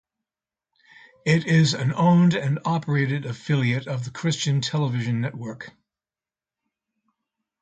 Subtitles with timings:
[1.27, 5.73] It is an owned-and-operated affiliate of the Christian Television Network.